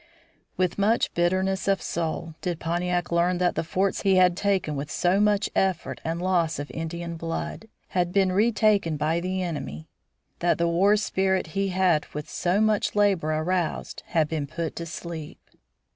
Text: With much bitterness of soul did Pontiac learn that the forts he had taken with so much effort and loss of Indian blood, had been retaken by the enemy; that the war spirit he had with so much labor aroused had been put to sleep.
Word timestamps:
With 0.57 0.79
much 0.79 1.13
bitterness 1.13 1.67
of 1.67 1.79
soul 1.79 2.33
did 2.41 2.59
Pontiac 2.59 3.11
learn 3.11 3.37
that 3.37 3.53
the 3.53 3.63
forts 3.63 4.01
he 4.01 4.15
had 4.15 4.35
taken 4.35 4.75
with 4.75 4.89
so 4.89 5.19
much 5.19 5.47
effort 5.55 6.01
and 6.03 6.19
loss 6.19 6.57
of 6.57 6.71
Indian 6.71 7.17
blood, 7.17 7.67
had 7.89 8.11
been 8.11 8.31
retaken 8.31 8.97
by 8.97 9.19
the 9.19 9.43
enemy; 9.43 9.87
that 10.39 10.57
the 10.57 10.67
war 10.67 10.97
spirit 10.97 11.45
he 11.53 11.67
had 11.67 12.07
with 12.15 12.27
so 12.27 12.59
much 12.59 12.95
labor 12.95 13.31
aroused 13.31 14.01
had 14.07 14.27
been 14.27 14.47
put 14.47 14.75
to 14.77 14.87
sleep. 14.87 15.37